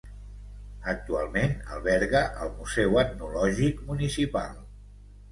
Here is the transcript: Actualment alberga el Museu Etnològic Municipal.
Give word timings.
Actualment 0.93 1.51
alberga 1.75 2.21
el 2.45 2.49
Museu 2.61 2.97
Etnològic 3.01 3.83
Municipal. 3.91 4.57